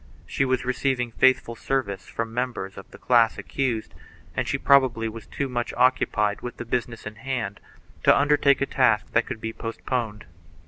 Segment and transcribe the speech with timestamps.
[0.25, 3.93] She was receiving faithful service from members of the class accused
[4.35, 7.59] and she probably was too much occupied with the business in hand
[8.05, 10.25] to undertake a task that could be postponed.